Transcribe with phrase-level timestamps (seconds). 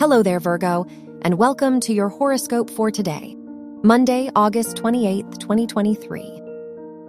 [0.00, 0.86] Hello there, Virgo,
[1.22, 3.34] and welcome to your horoscope for today,
[3.82, 6.40] Monday, August 28th, 2023.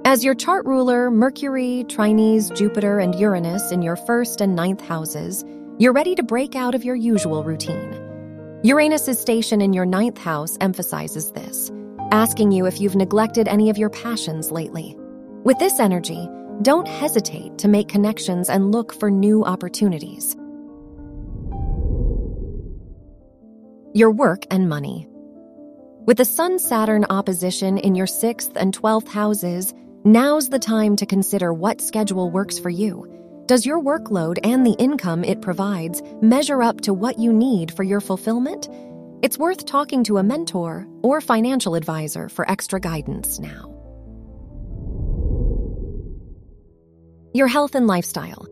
[0.06, 5.46] As your chart ruler, Mercury, Trines, Jupiter, and Uranus in your first and ninth houses,
[5.78, 7.94] you're ready to break out of your usual routine.
[8.64, 11.72] Uranus's station in your ninth house emphasizes this,
[12.12, 14.98] asking you if you've neglected any of your passions lately.
[15.44, 16.28] With this energy,
[16.64, 20.36] don't hesitate to make connections and look for new opportunities.
[23.96, 25.08] Your work and money.
[26.06, 29.74] With the Sun Saturn opposition in your sixth and twelfth houses,
[30.04, 33.08] now's the time to consider what schedule works for you.
[33.48, 37.82] Does your workload and the income it provides measure up to what you need for
[37.82, 38.70] your fulfillment?
[39.24, 43.76] It's worth talking to a mentor or financial advisor for extra guidance now.
[47.34, 48.46] Your health and lifestyle.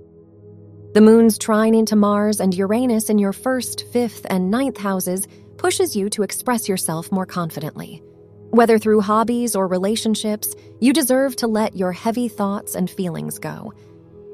[0.98, 5.96] The moon's trine into Mars and Uranus in your first, fifth, and ninth houses pushes
[5.96, 8.02] you to express yourself more confidently.
[8.50, 13.76] Whether through hobbies or relationships, you deserve to let your heavy thoughts and feelings go.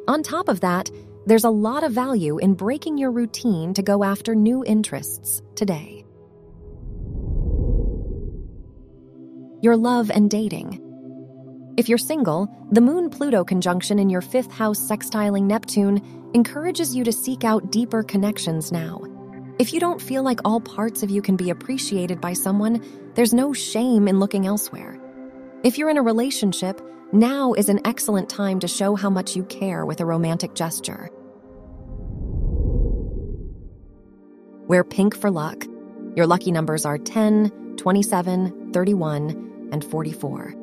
[0.08, 0.90] On top of that,
[1.26, 6.06] there's a lot of value in breaking your routine to go after new interests today.
[9.62, 10.80] Your love and dating.
[11.76, 17.04] If you're single, the Moon Pluto conjunction in your fifth house sextiling Neptune encourages you
[17.04, 19.02] to seek out deeper connections now.
[19.60, 23.34] If you don't feel like all parts of you can be appreciated by someone, there's
[23.34, 25.00] no shame in looking elsewhere.
[25.64, 29.44] If you're in a relationship, now is an excellent time to show how much you
[29.44, 31.10] care with a romantic gesture.
[34.68, 35.66] Wear pink for luck.
[36.16, 40.63] Your lucky numbers are 10, 27, 31, and 44.